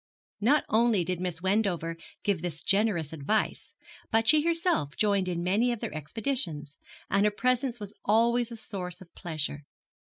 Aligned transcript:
Not 0.39 0.65
only 0.67 1.03
did 1.03 1.19
Miss 1.21 1.43
Wendover 1.43 1.95
give 2.23 2.41
this 2.41 2.63
generous 2.63 3.13
advice, 3.13 3.75
but 4.09 4.27
she 4.27 4.41
herself 4.41 4.95
joined 4.97 5.29
in 5.29 5.43
many 5.43 5.71
of 5.71 5.79
their 5.79 5.93
expeditions, 5.93 6.79
and 7.11 7.23
her 7.23 7.29
presence 7.31 7.79
was 7.79 7.93
always 8.03 8.51
a 8.51 8.57
source 8.57 9.01
of 9.01 9.13
pleasure. 9.13 9.63